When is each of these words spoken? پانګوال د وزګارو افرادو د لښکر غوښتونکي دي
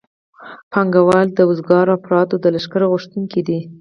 پانګوال 0.71 1.27
د 1.33 1.39
وزګارو 1.49 1.95
افرادو 1.99 2.35
د 2.43 2.45
لښکر 2.55 2.81
غوښتونکي 2.91 3.41
دي 3.47 3.59